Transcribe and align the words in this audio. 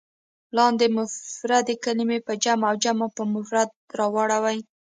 لاندې 0.57 0.85
مفردې 0.97 1.75
کلمې 1.85 2.19
په 2.27 2.33
جمع 2.43 2.67
او 2.71 2.77
جمع 2.83 3.07
په 3.17 3.23
مفرد 3.33 3.69
راوړئ. 3.99 4.59